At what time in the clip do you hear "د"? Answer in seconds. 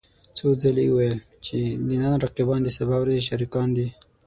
1.87-1.89, 2.63-2.69